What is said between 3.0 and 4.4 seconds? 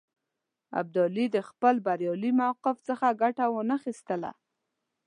ګټه وانه خیستله.